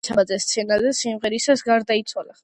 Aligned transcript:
გიორგი 0.05 0.11
ცაბაძე 0.11 0.37
სცენაზე, 0.43 0.93
სიმღერისას 1.01 1.63
გარდაიცვალა. 1.69 2.35